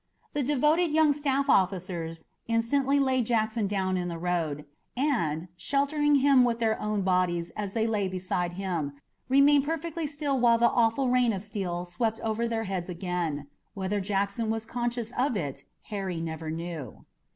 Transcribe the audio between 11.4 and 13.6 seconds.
steel swept over their heads again.